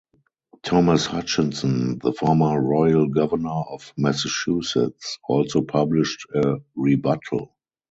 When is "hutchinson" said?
1.05-1.99